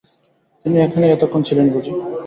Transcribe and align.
তিনি 0.65 0.77
এখানেই 0.79 1.13
এতক্ষণ 1.13 1.41
ছিলেন 1.47 1.67
বুঝি? 1.73 1.91